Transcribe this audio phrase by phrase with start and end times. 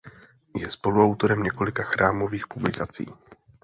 [0.57, 3.05] Je spoluautorem několika Chrámových publikací.